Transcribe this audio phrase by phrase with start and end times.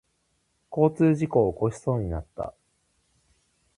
[0.75, 2.55] 交通事故を起こしそうになった。